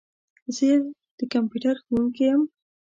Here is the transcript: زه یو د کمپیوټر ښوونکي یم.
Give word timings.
زه 0.55 0.63
یو 0.71 0.83
د 1.19 1.21
کمپیوټر 1.33 1.75
ښوونکي 1.83 2.23
یم. 2.29 2.41